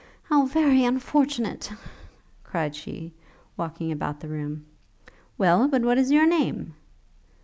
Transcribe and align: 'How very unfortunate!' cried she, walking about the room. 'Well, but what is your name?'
'How 0.31 0.47
very 0.47 0.83
unfortunate!' 0.83 1.73
cried 2.43 2.75
she, 2.75 3.13
walking 3.55 3.91
about 3.91 4.19
the 4.19 4.29
room. 4.29 4.65
'Well, 5.37 5.67
but 5.67 5.83
what 5.83 5.99
is 5.99 6.09
your 6.11 6.25
name?' 6.25 6.73